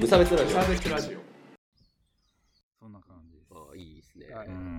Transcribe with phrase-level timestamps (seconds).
[0.00, 1.18] 無差別ラジオサーベスラジオ。
[2.80, 3.52] そんな感じです。
[3.52, 4.28] あいいですね、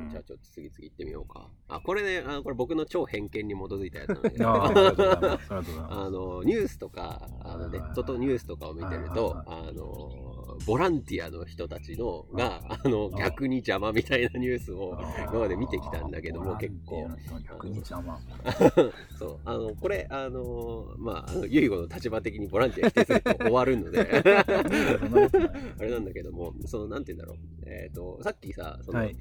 [0.10, 1.48] じゃあちょっと次々行ってみようか。
[1.68, 9.70] あこれねあのこれ僕の超偏見に基づいたやつなんだけどあのニュースとかあのネットとニュースとかを見てるとはい。
[9.70, 10.31] あの
[10.66, 12.88] ボランティアの人たちのがあ。
[12.88, 14.98] のあ逆に邪魔みたいなニュースを
[15.30, 17.10] 今まで見てきたんだけども結構。
[17.48, 18.20] 逆に邪魔。
[19.18, 19.40] そう。
[19.46, 24.00] あのこれあのまああのユイゴの立場的にボランティア否定すると終わるので。
[25.80, 27.38] あれなんだけどもそのなんて言うんだろう。
[27.66, 29.16] えっ、とさっきさその、はい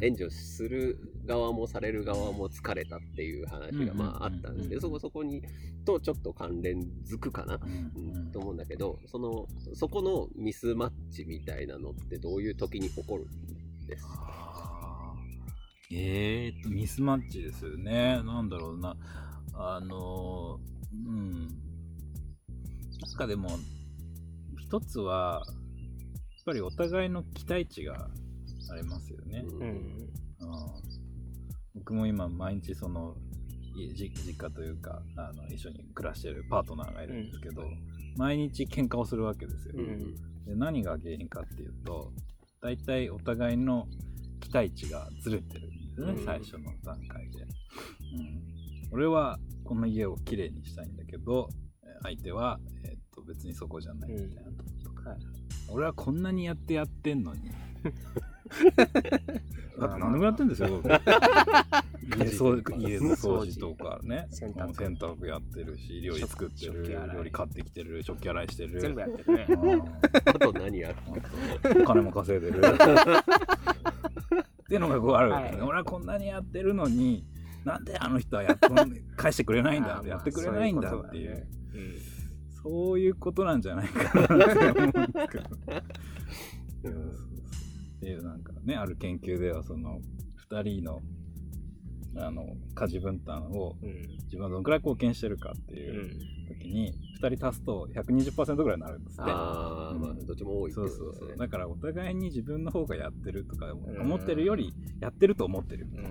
[0.00, 5.42] 援助する側もされる側も疲れたっていう話がまああったんですけど、そこそこに
[5.84, 15.16] とちょっと関連づくかな、うんうんと思うんだけどそのそこのミスマッチみたいなのってどういう時に起こるんですか？
[15.92, 18.22] えーっと、ミスマッチですよね。
[18.24, 18.96] なんだろうな。
[19.54, 21.48] あのー、うん。
[21.48, 23.48] なんかでも、
[24.56, 25.54] 一つは、やっ
[26.46, 28.08] ぱりお互いの期待値が
[28.70, 29.44] ありますよね。
[29.46, 29.60] うん。
[29.60, 29.66] うん。
[29.66, 29.76] うん。
[31.74, 33.14] 僕も今毎日その
[33.94, 37.62] 実家というかあの一緒に暮らしてるパートナーがいるんですけど、
[38.16, 40.14] 毎日喧嘩をするわけですよ、うん。
[40.44, 42.12] で何が原因かっていうと
[42.60, 43.86] 大体お互いの
[44.40, 46.24] 期待値がずれてるんですよね、うん。
[46.24, 48.42] 最初の段階で、うん、
[48.92, 51.48] 俺はこの家をきれいにしたいんだけど
[51.84, 54.50] えー相手は、えーっと別にそこじゃないみたいな
[54.84, 55.18] とか、はい。
[55.68, 57.50] 俺はこんなにやってやってんのに
[59.80, 60.88] だって何でもやってんですよ僕。
[62.18, 64.26] 家掃家の掃除とかね。
[64.30, 64.74] 洗濯。
[64.74, 68.80] 洗濯やってるし料理作ってる料理買ってきてる食器洗いしてる。
[68.80, 69.46] 全部やってるね。
[69.48, 70.96] うんあと何やる
[71.82, 72.58] お金も稼いでる。
[72.58, 72.62] っ
[74.70, 77.26] ていうのがこうある俺はこんなにやってるのに
[77.64, 78.68] なんであの人はやっと
[79.16, 81.40] 返してくれないんだやってくれないんだっていう,、まあ
[82.62, 85.44] そういうことなんじゃないかなって思うんですけど。
[86.84, 87.30] う ん
[88.00, 90.00] っていうなんかねある研究ではその
[90.50, 91.00] 2人の
[92.16, 92.44] あの
[92.74, 94.06] 家事分担をうん。
[94.24, 96.18] 自分はどのくらい貢献してるかってういうん。
[96.48, 99.22] 時に2人足すと120%ぐらいになるんですって。
[99.30, 101.36] ああまあどっちも多いそうそうそう。
[101.36, 103.72] だからお互いに自分の方がやってるとかん。
[104.00, 106.04] 思ってるよりやってると思ってるうん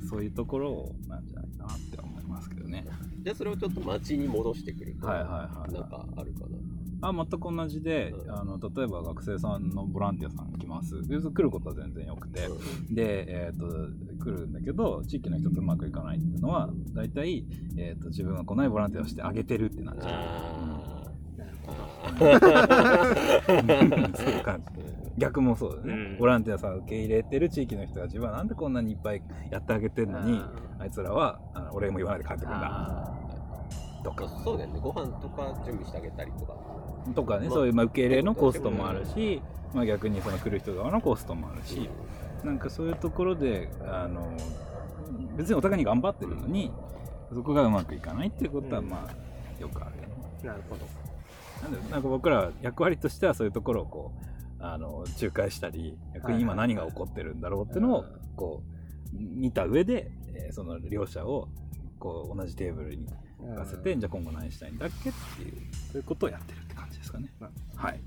[0.00, 0.08] うん。
[0.08, 2.84] そういうところなんじゃないかなって思いますけどね。
[3.22, 5.06] じゃあそれをちょっと街に戻してくると。
[5.06, 5.28] はいはい
[5.58, 5.72] はい。
[5.72, 6.46] なんかあるかな
[7.02, 8.30] あ全く同じでうん。
[8.30, 11.06] あの例えば学生さんのボランティアさん来ます。
[11.06, 12.48] で来ることは全然よくて。
[12.90, 13.66] で、えー、と
[14.24, 17.44] 来るんだけど地域の人とうまくいかないっていうのは大体、
[17.76, 20.52] えー、と自分がこないボランティアをしてあげてるってなっちゃう。
[22.12, 22.36] そうい
[24.40, 24.66] う感じ。
[25.18, 26.18] 逆もそうだね、うん。
[26.18, 30.40] ボランティアさんを受け入れてる地域の人が自分はなんでこんなにいっぱいやってあげてるのに
[30.78, 32.68] あいつらはあの俺も言わないで帰ってくるんだ。
[32.70, 33.14] あ
[34.02, 34.28] とか。
[34.44, 34.80] そうだよね。
[34.80, 36.54] ご飯とか準備してあげたりとか
[37.14, 39.42] とかね、まあそういうまあ受け入れのコストもあるし、
[39.74, 41.88] まあ、逆にその来る人側のコストもあるし、
[42.44, 44.36] なんかそういうところであの
[45.36, 46.72] 別にお互いに頑張ってるのに
[47.32, 48.88] そこがうまくいかないっていうことはうん。
[48.88, 50.08] まあよくあるよね。
[50.42, 50.86] ーなるほど。
[51.62, 54.12] なんでなんか僕ら役割としてはそういうところをこ
[54.60, 58.04] うあの仲介したり逆に今何が起こってるんだろうっていうのを
[58.36, 61.48] こう見た上で、えーその両者を
[61.98, 63.06] こう同じテーブルに
[63.42, 65.52] 置かせて、じゃあ今後何したいんだっけっていう
[65.92, 67.28] そういうことをやってるって感じですかね。
[67.76, 68.00] はい。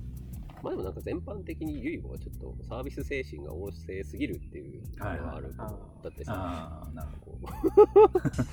[0.64, 5.72] まあでもなんか全般的にユイゴはちょっとサービス精神が旺盛すぎるっていうのがあると思う。
[5.72, 7.36] はいはいだってさああなるほ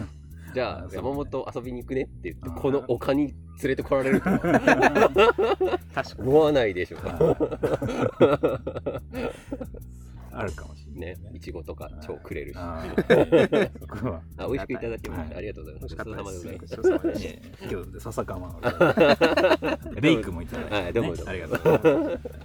[0.54, 4.40] じゃあ山本遊びに行くねって言ってこの丘に連れてこられるとは
[6.18, 6.98] 思わないでしょ。
[6.98, 7.36] ど。
[10.34, 11.30] あるかもしれないね。
[11.34, 12.56] いちごとか超くれるし。
[12.58, 12.84] あ。
[14.38, 15.96] 美味しくいただきましたはいありがとうございます。
[15.96, 17.38] ごちそうさまでございまです
[17.70, 18.60] 今日で笹かまの
[20.00, 21.30] レイクもいただいて、ね、はいどうもどうも。
[21.30, 22.42] ありがとうございます。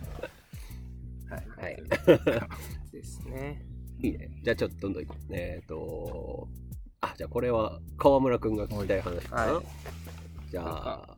[1.29, 1.47] はい。
[1.57, 1.83] はい。
[1.89, 2.47] た
[2.91, 3.65] ですね。
[3.99, 4.29] いいね。
[4.43, 5.35] じゃあちょっとどんどん行こう。
[5.35, 6.47] えっと
[6.99, 9.53] あじゃあこれは川村くんが聞きたい話かな。
[9.53, 9.65] はい。
[10.51, 11.17] じゃあ。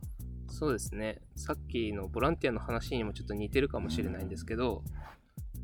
[0.51, 1.21] そうですね。
[1.37, 4.83] さっきのボランティアの話にもちょっと似てるかもしれないんですけど、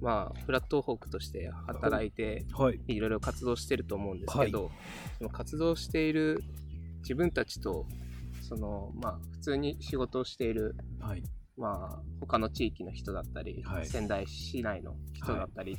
[0.01, 2.79] まあフラットホークとして働いてはい。
[2.87, 4.71] いろいろ活動してると思うんですけど、
[5.17, 6.43] その活動している
[6.99, 7.85] 自分たちと
[8.41, 11.23] そのまあ普通に仕事をしているはい。
[11.57, 15.77] まあ他の地域の人だったり、はい仙台市内の人だったり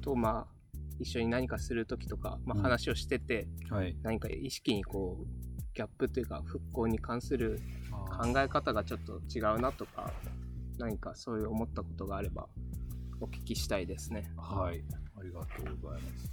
[0.00, 3.96] と、まあ一緒に何かする時とか、まあ、うん話をしてて、はい。
[4.02, 5.42] 何か意識にこう
[5.74, 7.60] ギャップというか復興に関する
[7.90, 10.12] 考え方がちょっと違うなとか
[10.78, 12.46] 何かそういう思ったことがあれば
[13.22, 14.28] お聞きしたいですね。
[14.36, 14.82] はい。
[15.16, 16.30] ありがとうございます。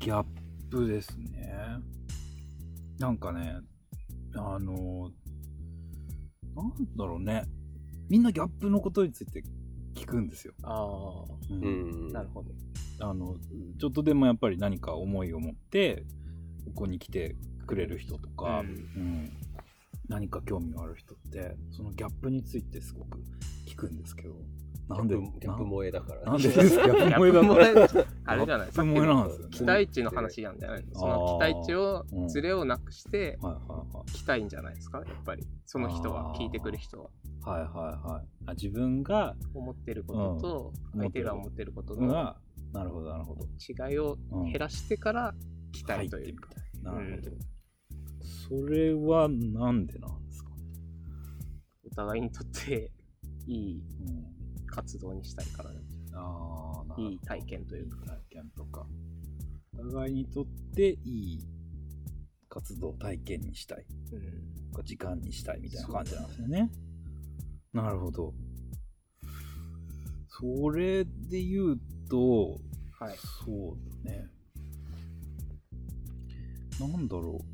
[0.00, 0.24] ギャッ
[0.70, 1.54] プですね。
[2.98, 3.60] なんかね、
[4.34, 5.12] あの、
[6.56, 7.44] なんだろうね。
[8.08, 9.44] みんなギャップのことについて
[9.94, 10.54] 聞くんですよ。
[10.64, 12.50] あううんなるほど。
[13.00, 13.36] あの
[13.78, 16.04] ちょっとでもやっぱり何か思いを持って
[16.66, 17.36] ここに来て
[17.66, 19.32] くれる人とか、うんうん
[20.08, 23.18] 何か興味がある人ってそのギャップについてすごく
[23.66, 24.34] 聞くんですけど
[24.88, 27.40] なんでギャップギャップ萌えだからなんでですかギャ萌えだ
[27.88, 29.50] から あれじゃないギャップ萌えなんですよね。
[29.56, 30.94] 期待値の話なんじゃないの？
[30.94, 33.60] その期待値をうんズレをなくしてはいは
[33.92, 34.12] いはい。
[34.12, 34.98] 来たいんじゃないですか？
[34.98, 35.46] やっぱり。
[35.66, 37.10] その人は聞いてくる人は。
[37.44, 38.26] はいはいはい。
[38.46, 41.00] あ自分が思ってることとうん。
[41.00, 42.36] 相手が思ってることのが
[42.72, 43.44] なるほどなるほど。
[43.88, 45.34] 違いを減らしてから
[45.72, 46.36] 来たいという。
[46.36, 46.50] か、
[46.82, 47.38] なるほど、うん。
[48.24, 50.50] それはなんでなんですか、
[51.84, 52.90] お互いにとって
[53.46, 54.41] いいうん、
[54.72, 55.80] 活動にしたいからね
[56.14, 57.96] ああいい体験というか。
[57.96, 58.86] いい体験とか。
[59.78, 61.40] お互いにとっていい
[62.48, 63.86] 活動体験にしたい。
[64.12, 64.16] う
[64.80, 64.84] ん。
[64.84, 66.70] 時間にしたいみたいな感じなんですよね。
[67.72, 68.34] なるほど。
[70.28, 71.80] それで言う
[72.10, 72.58] と
[72.98, 73.16] はい。
[73.44, 74.28] そうだね。
[76.80, 77.51] なんだろう。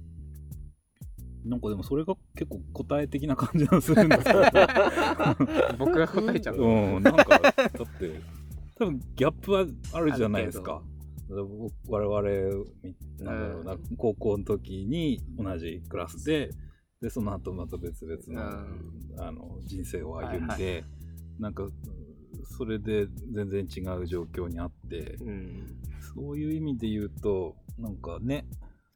[1.49, 4.41] なんかでもそれが結構答え的な感じがするんですけど。
[5.79, 8.21] 僕が答えちゃううん、なんか、だって、
[8.77, 10.83] 多分ギャップはあるじゃないですか。
[11.29, 16.51] 僕我々、みなんだろうな、高校の時に同じクラスで、
[17.01, 20.85] で、その後また別々の,、あの人生を歩んで、はい
[21.39, 21.69] なんか、
[22.57, 25.77] それで全然違う状況にあって、うん
[26.15, 28.45] そういう意味で言うと、なんかね、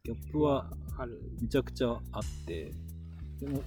[0.03, 1.21] ギャップはある。
[1.41, 2.71] めちゃくちゃあって、
[3.39, 3.61] でも、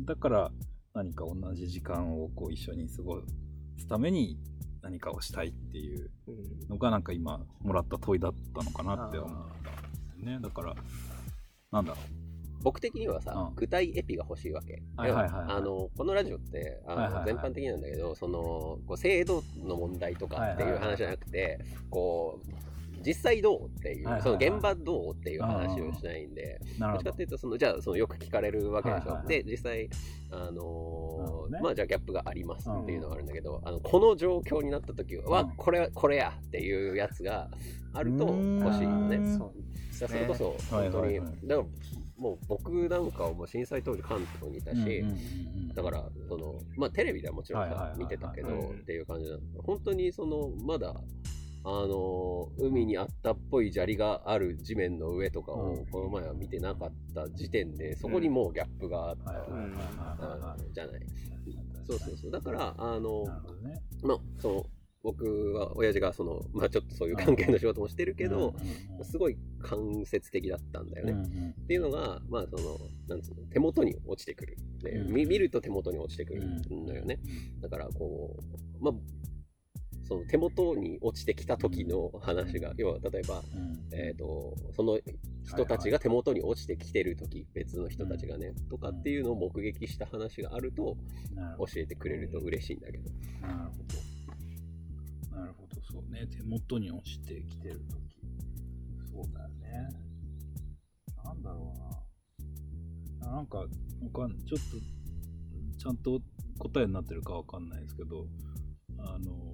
[0.00, 0.50] だから
[0.94, 3.20] 何か同じ時間をこう一緒に過ご
[3.78, 4.38] すために
[4.82, 6.68] 何かをしたいっていううん。
[6.70, 9.30] のがなんか今もらった問いだったのかなって思っ
[9.62, 9.80] たんで
[10.16, 10.38] すよね。
[10.40, 10.74] だから、
[11.72, 11.98] なんだろ
[12.62, 13.54] 僕的にはさ、うん。
[13.54, 14.82] 具体エピが欲しいわけ。
[14.96, 15.56] はいはいはいはい。
[15.56, 17.24] あのこのラジオってあの、はいはいはい。
[17.26, 21.60] 全般的なんだけどそのこう制度の問題とかっていう話じゃなくて、
[21.90, 22.50] こう
[23.06, 24.38] 実際どうっていう、はいはいはい。
[24.40, 26.86] その現場どうっていう話をしたいんで、ど。
[26.86, 27.22] どっちかって。
[27.22, 29.00] いうとそのじゃあそのよく聞かれるわけでしょ。
[29.00, 29.44] はいはいはい。
[29.44, 29.88] で実際
[30.30, 31.60] あのなるほどね。
[31.62, 35.50] まあじゃあギャップがありますっていうのがあるんだけど、あのこの状況になった時は、うん。
[35.56, 37.48] これこれやっていうやつが
[37.94, 39.16] あると欲しいよね。
[39.16, 39.50] うん
[39.92, 41.68] それこそはい本当に、はいはいだから
[42.18, 45.74] もう僕なんかはもう震災当時関東にいたし、うんうんうんうん。
[45.74, 49.40] だからそのまあテレビではもちろんさ、見てたけど、うんっていう感じなの。
[49.62, 50.94] 本当にそのまだ
[51.68, 55.86] あの海にあったっぽい砂利がある地面の上とかをうん。
[55.86, 61.00] この前は見てなかった時点でそこにもうギャップがあった、じゃない。
[61.88, 62.30] そうそうそう。
[62.30, 63.24] だからあの
[63.62, 63.82] ね。
[64.02, 64.66] まあその
[65.02, 68.54] 僕は親父がそのまあちょっとそういう関係の仕事もしてるけど、
[69.02, 71.12] すごい間接的だったんだよね。
[71.12, 72.78] うんうんっていうのが、まあ、その、
[73.08, 74.56] なんつうの、手元に落ちてくる。
[74.84, 75.12] でうん。
[75.12, 77.18] 見見ると手元に落ちてくるんだよね。
[77.60, 78.36] だから、こ
[78.80, 78.94] う、まあ、
[80.06, 85.00] その手元に落ちてきた時の話が、要は、例えば、うんえっ、と、その
[85.44, 90.96] 人たちが手元に落ちてきてる時、別の人たちがね、とかっていうのを目撃した話があると、
[91.58, 93.10] 教えてくれると嬉しいんだけど。
[93.40, 93.76] なるほ
[95.32, 95.36] ど。
[95.36, 96.26] なるほど、そうね。
[96.28, 98.16] 手元に落ちてきてるとき。
[99.12, 99.88] そうだよね。
[101.24, 103.28] なんだろうな。
[103.28, 103.66] あなんか、わ
[104.14, 106.20] かんちょっと、ちゃんと
[106.58, 108.26] 答えになってるかわかんないですけど、
[108.98, 109.45] あの、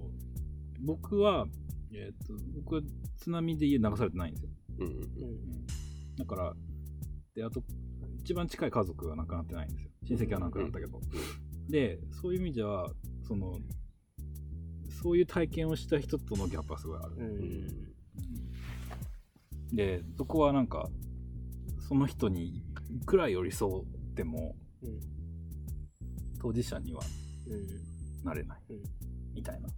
[0.83, 1.47] 僕は、
[1.93, 2.81] えっ、と、僕は
[3.17, 4.49] 津波で家流されてないんですよ。
[4.79, 5.03] うんうんうん
[6.15, 6.53] だから、
[7.33, 7.63] で、あと、
[8.19, 9.89] 一番近い家族は亡くなってないんですよ。
[10.03, 11.01] 親戚は亡くなったけど。
[11.69, 12.91] で、そういう意味では、
[13.27, 13.57] その、
[15.01, 17.15] そういう体験をした人とのギャップはすごいある。
[17.17, 17.93] うん
[19.75, 20.87] で、そこはなんか、
[21.87, 23.85] その人にいくら寄り添っ
[24.15, 24.99] ても、うん
[26.39, 26.99] 当事者には
[27.47, 28.83] うんなれないうん。
[29.33, 29.69] みたいな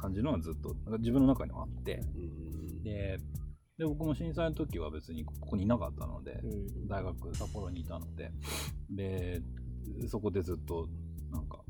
[0.00, 2.82] 感じのはずっと、なんか自分の中にはあって、うん。
[2.82, 3.18] で、
[3.78, 6.88] で僕も震災の時は別にここにいなかったので、うん。
[6.88, 8.30] 大学札幌にいたので。
[8.90, 9.40] で
[10.08, 10.88] そこでずっと
[11.30, 11.60] なんか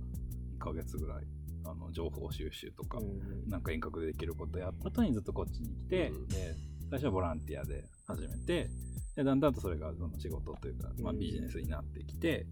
[0.59, 1.25] 1ヶ月ぐらい
[1.65, 3.49] あの情報収集とか、うん。
[3.49, 6.29] なんか遠隔でできることやった後にずっとこっちに来て、うん。
[6.29, 6.55] で
[6.91, 8.69] 最初はボランティアで始めて
[9.15, 12.47] でだんだんとそれがその仕事というか、まあ、うんビジネスになってきて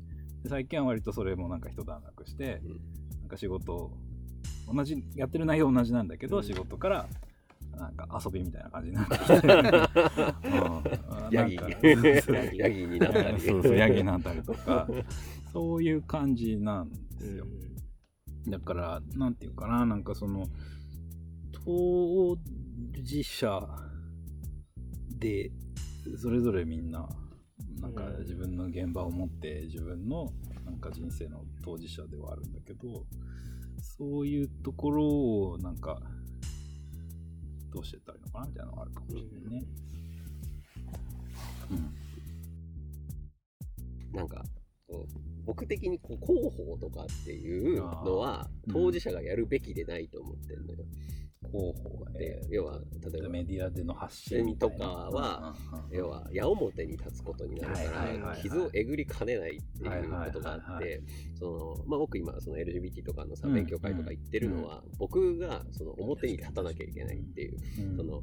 [0.45, 2.81] で最近は割とそれもなんか一段落して、うん。
[3.23, 3.99] なんか仕事を
[4.73, 6.43] 同じやってる内容同じなんだけど、うん。
[6.43, 7.09] 仕事から
[7.77, 9.19] なんか遊びみたいな感じになって。
[9.19, 9.41] き て、う
[11.29, 11.33] ん。
[11.33, 11.57] ヤギ。
[12.59, 12.87] ヤギ。
[12.87, 13.41] になったり。
[13.41, 14.89] そうそう、ヤギになったりとか、
[15.53, 17.47] そういう感じなんですよ。
[18.49, 20.47] だから、なんていうかな、なんかその、
[21.65, 22.37] 当
[23.03, 23.69] 事者
[25.19, 25.51] で、
[26.17, 27.09] それぞれみんな、
[27.81, 28.21] なんかうん。
[28.21, 30.33] 自分の現場を持って自分の
[30.65, 33.05] なんか人生の当事者ではあるんだけど
[33.99, 36.01] そういうところをなんか
[37.73, 39.65] どうしてったらいいのかなみたいなのがあるかもしれないね。
[41.71, 42.09] うん
[44.13, 44.43] なんか、
[45.45, 50.85] 僕的にこう広報とかっていうのは当事者がやるべきでないと思ってるのよ。
[51.47, 52.81] 広報がでね、要は、
[53.13, 55.55] 例えば、メディアでの発信とかは、
[55.91, 61.03] 要は矢面に立つことになるから傷をえぐりかねないっていうことがあって
[61.39, 67.57] そのまあ僕今その LGBT とかのさうん勉強会とか行ってるのは僕がその表に立たなきゃいけないっていう
[67.91, 67.97] うん。
[67.97, 68.23] その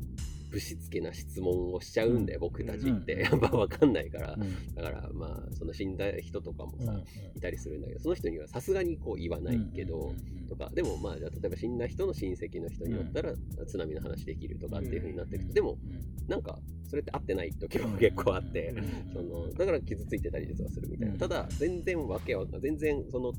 [0.56, 3.14] ぶしつけな質問をしちゃうんだよ僕たちって。
[3.14, 3.20] うん。
[3.28, 4.38] やっぱ分かんないから。
[4.40, 4.74] うん。
[4.74, 7.38] だからまあその死んだ人とかもさうん。
[7.38, 10.14] いたりするんだけどその人にはさすがにこう言わないけど
[10.48, 10.72] とか。
[10.74, 13.34] でもまあじゃあ例えば死んだ人の親戚の人にだったら
[13.68, 15.78] 津波の話できるとかっていう風になってるでも
[16.30, 16.58] なんか
[16.88, 18.74] それって合ってない時も結構あって
[19.14, 21.20] そのだから傷ついてたり実はするみたいな、うん。
[21.20, 23.34] ただ全然わけは全然その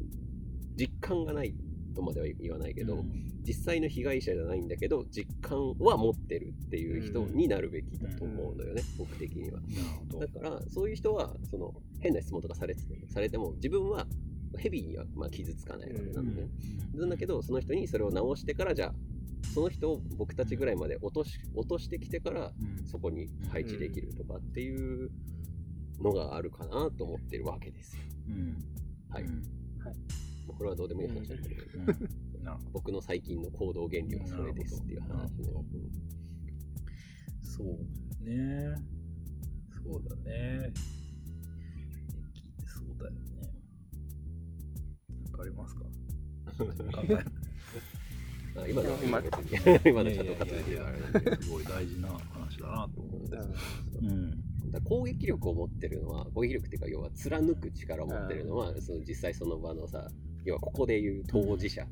[0.77, 1.55] 実感がない
[1.97, 3.05] とまでは言わないけど、
[3.43, 9.61] 実際の被害者じゃないんだけど実感は持ってるっていう人になるべきだと思うのよね、僕的には。
[9.61, 9.73] なる
[10.13, 10.27] ほど。
[10.27, 14.07] だからそういう人はその変な質問とかされてされても自分は
[14.59, 16.35] ヘビーにはまあ傷つかないわけなん。
[16.35, 16.53] だよね、
[16.95, 18.95] なんだけどその人にそれを直してからじゃあ
[19.55, 22.87] その人を僕たちぐらいまで落とし落としてきてからうん。
[22.87, 25.11] そこに配置できるとかっていう
[26.01, 28.03] のがあるかなと思ってるわけですよ。
[28.29, 28.57] うん。
[29.09, 29.25] はい。
[30.55, 31.87] これはどうでもいい話だけど、うん。
[32.45, 32.71] なるほど。
[32.73, 35.39] 僕の最近の行動原理はそれですっていう話ね
[37.43, 37.69] そう
[38.25, 38.75] ね。
[39.85, 40.73] そうだね。
[42.67, 43.19] そうだよね。
[45.33, 45.85] わかりますか？
[48.69, 49.51] 今のは今別に
[49.91, 50.77] 今のちゃんと活いやいやいや。
[50.77, 53.37] であれなんだけどすごい大事な話だなと思って。
[54.01, 54.43] うん。
[54.73, 60.11] だ攻撃力を持ってるのは攻撃力っていうか要は貫く力を持ってるのはその実際その場のさ
[60.47, 61.87] 要はここでいう当事者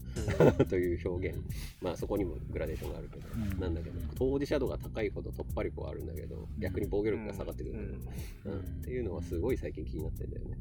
[0.69, 1.39] という表現。
[1.81, 3.61] まあそこにもグラデーションがあるけど、うん。
[3.61, 8.01] なんだけど当事者度が高いほど突破力はあるんだけど逆に防御力が下がってくるんだよ、
[8.47, 8.53] うん。
[8.53, 8.59] うん。
[8.61, 10.59] っていうのはすごい最近気になってんだよね。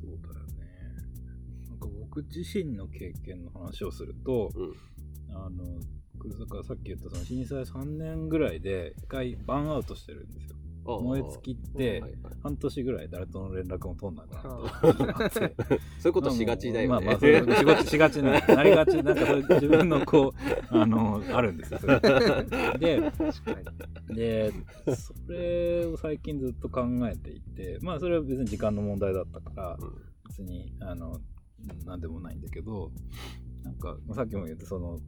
[0.00, 0.52] そうだよね。
[1.68, 4.74] なんか僕自身の経験の話をすると、うん。
[5.34, 5.64] あの、
[6.14, 10.56] 僕だからさっき言ったその震災3年ぐらいで一回バーンアウトしてるんですよ。
[10.84, 12.02] 燃え尽きって、
[12.42, 15.54] 半年ぐらい誰との連絡も取んなくなって。
[15.98, 16.88] そういうことしがちだよね。
[16.88, 20.34] まあまあ、そういうしがちしがちな、なりがち、なんかそういう自分のこう、
[20.76, 21.80] あの、あるんですよ。
[21.80, 22.00] それ
[22.78, 23.12] で、
[24.08, 24.52] で、
[24.96, 31.20] それを最近ずっと考えていて、まあそれは別に時間の問題だったから、うん別に、あの、
[31.84, 32.92] なんでもないんだけど、
[33.64, 34.98] なんか、まあさっきも言った、その、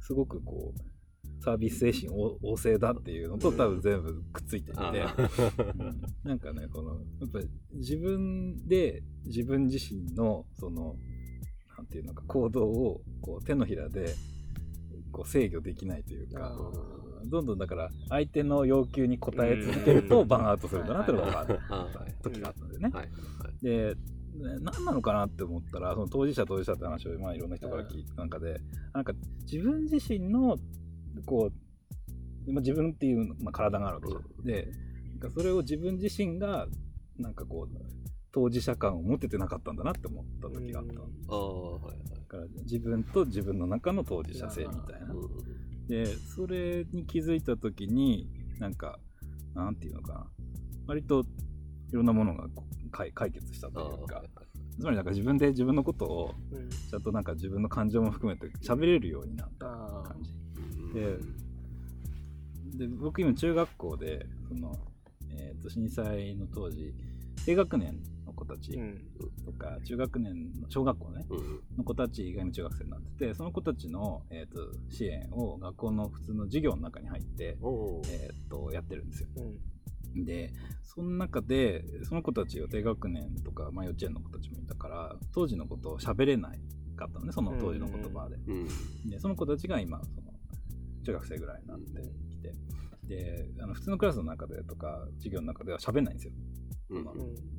[0.00, 0.97] すごくこう、
[1.40, 6.00] サービス精神旺旺盛だっていうのと多分全部くっついていて、あうん。
[6.24, 10.96] なんかね、この、やっぱり自分で自分自身の、その、
[11.76, 14.14] なんていうのか、行動をこう手のひらで
[15.12, 16.56] こう制御できないというか、
[17.26, 22.92] どんどんだから相手の要求に応え続けるとバーンアウトするんだなっていうのが分かるあはい時があったんでね。
[23.62, 24.00] で、ね
[24.60, 28.60] 何なのかなって思ったら、その当事者当事者って話を、まあ、いろんな人から聞いた中で、
[28.92, 29.12] なんか
[29.50, 30.56] 自分自身の、
[31.26, 31.50] こ
[32.46, 34.44] う、まあ自分っていう、まあ、体があるわけじゃん。
[34.44, 34.72] で、
[35.20, 36.66] なんかそれを自分自身が、
[37.18, 37.78] なんかこう、
[38.32, 41.00] 当事者感を持ててなかったんだなって思った時があった。
[41.00, 42.18] ああはいはい。
[42.28, 45.14] から自分と自分の中の当事者性みたいな。
[45.14, 45.86] うん。
[45.88, 48.98] で、それに気づいたときに、なんか、
[49.54, 50.26] なんていうのかな。
[50.86, 51.24] 割と
[51.90, 52.48] いろんなものが
[52.90, 54.22] 解解決したあというか。
[54.78, 56.68] つまりなんか自分で自分のことをうん。
[56.68, 59.66] ちゃんとなんか自分の感情も含めて喋れるようになった
[60.92, 61.18] で
[62.76, 64.76] で、僕今中学校で、その、
[65.30, 66.94] えっ、と、震災の当時、
[67.44, 69.44] 低学年の子たちーうん。
[69.44, 77.56] とか、中学年の、小学校ね、うんの子たち以外の中学生になってて、その子たちの、えー、と支援を学校の普通の授業の中に入って、
[78.08, 79.28] えー、とやってるんですよ。
[80.14, 80.24] うん。
[80.24, 80.52] で、
[80.82, 86.60] その中で、その子たちを低学年とか、まあ、幼稚園の子たちもいたから、当時のことを喋れない
[86.96, 88.36] かったのね、その当時の言葉で。
[88.46, 89.10] うん。
[89.10, 90.27] で、その子たちが今、その
[91.08, 92.52] 中学生ぐらいになってきて、
[93.04, 96.32] で、あの普通のクラスの中でとか、授業の中では喋んないんですよ。
[96.90, 97.04] うん。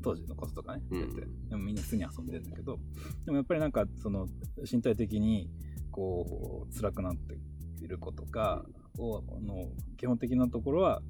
[0.03, 1.01] 当時のこととかね、うん。
[1.01, 1.21] やって。
[1.49, 2.77] でもみんな普通に遊んでるんだけど、
[3.25, 4.27] でもやっぱりなんかその
[4.71, 5.49] 身体的に
[5.91, 7.37] こう辛くなって
[7.83, 8.63] いる子とか
[8.99, 11.01] をあの基本的なところは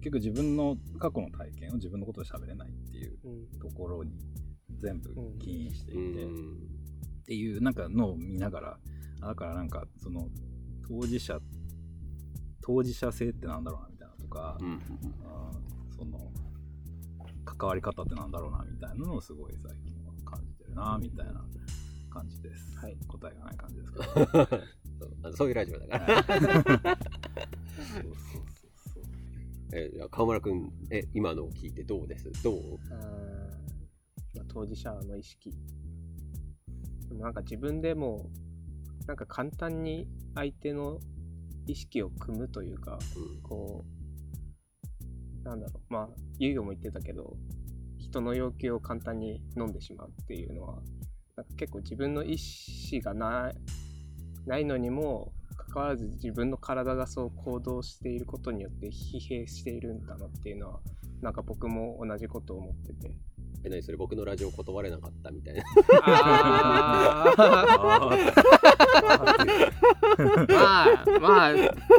[0.00, 3.58] 結構自分の過去の体験を自分のことで喋れないっていううん。
[3.58, 4.12] ところに
[4.80, 6.52] 全部起因していて、うん。
[7.22, 8.78] っていうなんかのを見ながら
[9.20, 10.28] あだからなんかその
[11.00, 11.38] 当事者
[12.60, 14.80] 当事者性ってなんだろうなみたいなとか、うんうん
[15.96, 16.18] その
[17.44, 21.44] 関わり方ってなんだろうなみたいなのをすごい最近は感じてるなみたいな
[22.10, 22.96] 感じです、はい。
[23.06, 23.98] 答えがない感じですけ
[25.28, 25.34] ど。
[25.36, 26.24] そういうラジオだから。
[26.24, 28.42] そうそうそう
[28.94, 29.04] そう
[29.74, 32.30] えじゃあ川村くん、え、今のを聞いてどうです？
[32.42, 32.78] どう？
[32.90, 32.98] あー
[34.36, 35.50] まあ、当事者の意識。
[37.08, 38.28] でもなんか自分でも
[39.06, 40.98] なんか簡単に相手の
[41.66, 43.42] 意識を組むというかうん。
[43.42, 45.92] こうなんだろう。
[45.92, 47.36] まあ遊魚も言ってたけど
[47.98, 50.74] 人の要求を簡単に飲んでしまうっていうのは
[51.36, 52.36] なんか結構自分の意
[52.92, 53.54] 思がない
[54.46, 60.80] ないのにもかかわらず自分の体がそう行動していることによって疲弊しているんだなっていうのは
[61.20, 63.14] なんか僕も同じことを思ってて
[63.64, 65.62] え、何それ僕のラジオ断れなかったみたいな。
[66.02, 67.72] あー。
[70.52, 70.86] まあ
[71.20, 71.52] まあ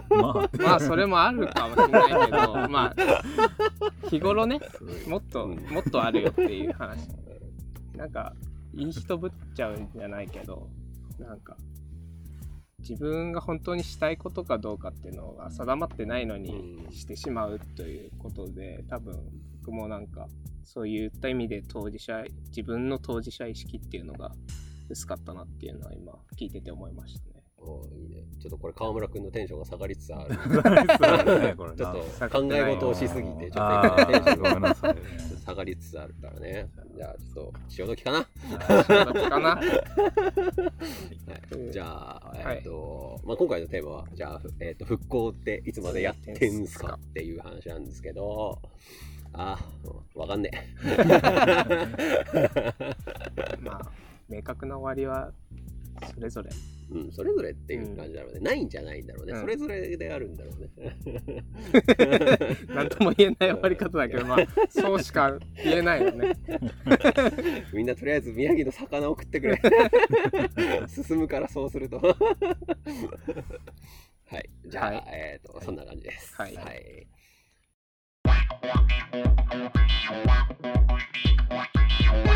[0.09, 2.37] まあまあそれもあるかもしれないけど
[2.69, 4.59] まあ日頃ね
[5.07, 5.59] もっとうん。
[5.69, 7.07] もっとあるよっていう話。
[7.95, 8.33] なんか
[8.73, 10.67] いい人ぶっちゃうんじゃないけど
[11.19, 11.55] なんか
[12.79, 16.91] 自分が本当にしたいことかどうかっていうのが定まってないのにうん。
[16.91, 19.15] してしまうということで多分
[19.61, 20.27] 僕もなんか
[20.63, 24.31] そういった意味で当事者自分の当事者意識っていうのが
[24.89, 27.33] 薄かったなっていうのは今聞いてて思いましたね。
[27.65, 28.23] おーいいね。
[28.41, 30.35] ちょっとこれ川村くんのテンションが下がりつつある。
[30.35, 30.63] ちょっ
[31.77, 34.75] なと考え事をしすぎて、ちょっとテンションが
[35.45, 36.69] 下がりつつあるからね。
[36.95, 38.27] じゃあちょっと潮時かな。
[38.83, 39.61] 潮時かな は
[41.69, 48.61] い、じゃあ、はいえっ、と、まあ、今回のテーマは、じゃあ、ふえっ、と、復興っていつまでやってんすかっていう話なんですけど、
[49.33, 50.51] あー、わかんね
[53.59, 53.91] まあ
[54.29, 55.33] 明確な終わりは
[56.13, 56.73] それぞれえ。
[56.93, 58.39] うん、それぞれっていう感じだろうね。
[58.39, 59.33] ないんじゃないんだろうね。
[59.33, 60.69] うんそれぞれであるんだろうね。
[62.69, 64.37] 何とも言えない終わり方だけどまあ
[64.69, 66.33] そうしか言えないよね。
[67.73, 69.59] みんなとりあえず宮城の魚を食ってくれ。
[70.87, 71.97] 進むからそうすると。
[71.99, 72.15] は
[74.39, 74.49] い。
[74.65, 76.35] じゃあ、はいえっ、と、そんな感じです。
[76.35, 77.07] はいはい
[82.15, 82.32] エ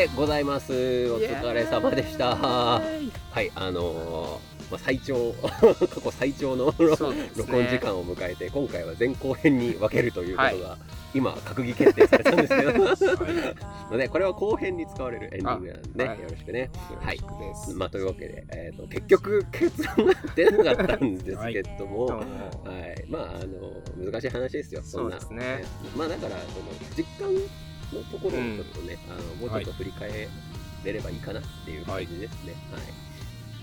[0.00, 0.72] でございます。
[1.12, 2.34] お疲れ様でした。
[2.34, 2.80] は
[3.36, 6.68] い、あのーまあ、最長、 過去最長の
[7.12, 10.78] ね録音時間を迎えて、今回は前後編に分けるということが、
[11.12, 12.72] 今、閣議決定されたんですけど、
[13.92, 16.70] ので、これは後編に使われるエンディングなんで、あはいよろしくね。
[16.98, 17.20] はい。
[17.74, 25.20] まあ、というわけで、えー、と結局、結論が出なかったんですけども、どうはもい、まあ、あの、難しい話ですよ、そんな。
[25.20, 27.34] そうですねまあ、だから、その、実感
[27.92, 30.28] のところをちょっとね、あのもうちょっと振り返
[30.84, 32.54] れればいいかなっていう感じですね。
[32.72, 32.82] はい。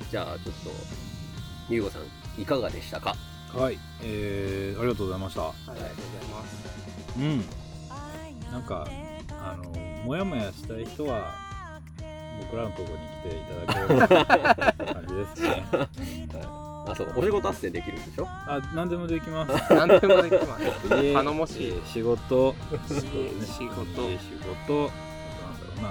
[0.09, 0.71] じゃあ、ちょっと、
[1.69, 3.15] ゆうごさん、いかがでしたか？
[3.53, 5.47] はい、えー、ありがとうございました。
[5.47, 7.19] ありがとうございます。
[7.19, 7.45] うん。
[8.51, 8.87] なんか
[9.29, 9.63] あの
[10.05, 11.33] モヤモヤしたい人は
[12.39, 15.65] 僕らのところに来ていただければって感じですね
[16.91, 18.27] あ、そう、お仕事斡旋できるんでしょ？
[18.27, 19.73] あ何でもできます。
[19.73, 20.63] 何でもできます。
[21.03, 21.67] 家頼もしい。
[21.67, 22.55] えー仕事。
[22.87, 24.09] 仕事仕事。
[24.09, 24.31] 家仕
[24.65, 24.73] 事。
[24.83, 25.87] なんだろうな。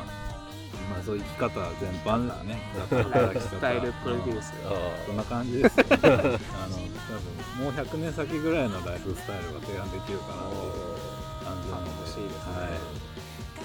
[0.89, 2.59] まあそういう生き方全般ですね。
[3.41, 4.53] スタイルプロデュース。
[5.07, 10.73] そんな感じですよ、ね、あの多分もう100年先ぐらいのライフスタイルが提案できるかなっていう
[11.45, 11.91] 感じなので。
[12.01, 12.61] 欲しいですね。
[12.63, 12.71] はい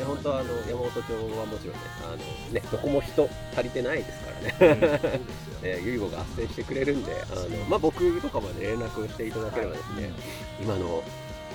[0.01, 2.17] で本当はあの山本町はもちろんねあの
[2.53, 4.55] ねどこも人足りてないですからね、
[5.61, 10.11] えー、が斡旋してくれるんであの、まあ、僕とかまで連絡をしていただければですね、
[10.59, 11.03] 今の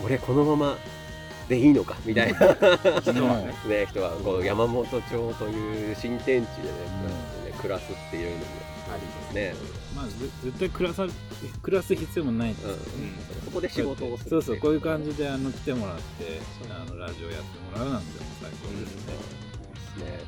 [0.04, 0.78] 俺このまま
[1.48, 3.54] でいいのかみたいな、人はね。
[3.66, 6.68] ね、人はこう山本町という新天地でね,、
[7.46, 8.66] ね暮らすっていうのも。
[8.88, 9.00] あり
[9.35, 10.12] ですね、まあぜ
[10.44, 11.06] 絶対暮らさ
[11.62, 12.66] 暮らす必要もないんです。
[12.66, 12.72] うん。
[12.72, 12.78] よ、
[13.46, 14.30] そこで仕事をする。
[14.30, 20.20] そうそうこういう感じじであの来てもらってあのラジオやってもらうなんてもう最高ですね、ね。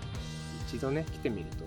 [0.67, 1.65] 一度ね、来てみると。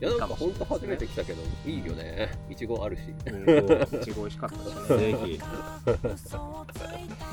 [0.00, 2.32] いやなんか本当初めて来たけどいいよね。
[2.50, 3.02] いちごあるし。
[3.26, 4.00] うん。
[4.00, 4.98] いちご美味しかったしね。
[4.98, 5.40] ぜひ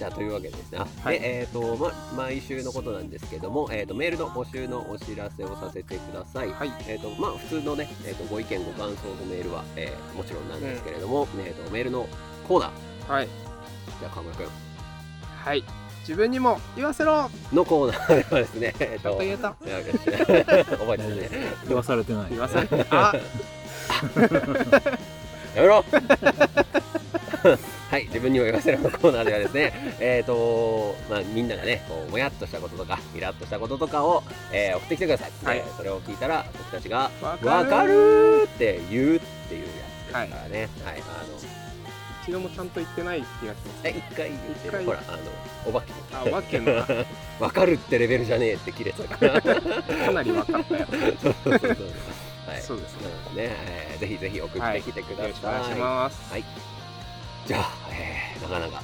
[0.00, 6.48] じゃあというわけでですね、あはいでえっ、と、ま、毎週のことなんですけども、えー、とメールの募集のお知らせをさせてください。
[6.48, 6.72] はい。
[6.88, 12.08] えーとまあ、普通のね、えー、とご意見ご感想のメールは、えーもちろんなんですけれども、えー、とメールの
[12.48, 13.26] コーナーはい。
[13.26, 14.46] じゃあ川村君
[15.44, 15.62] はい。
[16.00, 19.84] 自分にも言わせろのコーナーではですね、えっと言えた 覚え
[20.96, 21.28] てたね。
[21.68, 23.14] 言わされてない言わされてあ
[25.54, 25.84] やめろ。
[27.90, 35.30] はい、自分にも言わせるのコーナーではですね、 えっ、と、まあ、みんながね、こうもやっとしたこととか、イラッとしたこととかを、えー送ってきてください。
[35.44, 35.58] はい。
[35.58, 39.66] えーそれを聞いたら、僕たちが、わわかるーって言うっていうや
[40.06, 40.68] つですからね。
[40.84, 41.60] はい、あの、
[42.22, 43.80] 一度もちゃんと言ってない気がします。
[43.82, 44.82] え、一回言ってる。
[44.82, 44.84] 一回。
[44.84, 45.18] ほら、あの、
[45.66, 45.92] お化け。
[46.12, 46.84] あお化けの。
[46.84, 46.94] か
[47.40, 49.42] わかるってレベルじゃねえって切れてたから。
[49.42, 50.86] かなり分かったよ。
[51.20, 51.76] そうそうそう
[52.60, 53.08] はい、そうですね。
[53.08, 55.24] なのでね、えーぜひぜひ送ってきてください。
[55.24, 56.34] よろしくお願いします。
[57.46, 58.82] じゃあ、えー、なかなか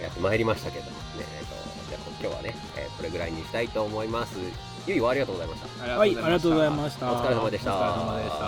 [0.00, 1.54] やってまいりましたけどもね、えー、と
[1.90, 4.38] じゃあ今日はね、えーこれぐらいにしたいと思います。
[4.86, 5.68] ゆいはありがとうございました。
[5.98, 7.12] はいありがとうございました。
[7.12, 7.74] お疲れ様でした。
[7.74, 8.44] お疲れ様でした。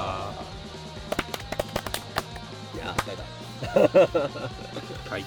[2.74, 2.94] いや。
[2.94, 3.16] ー、疲れ
[4.06, 5.10] た。
[5.10, 5.24] はい。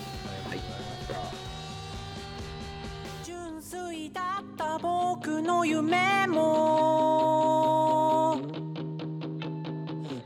[3.24, 7.57] 純粋だった僕の夢も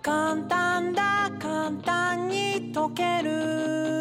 [0.04, 4.01] 簡単だ簡単に解ける。